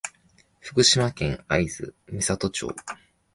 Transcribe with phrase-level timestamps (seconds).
[0.59, 2.73] 福島県会津美里町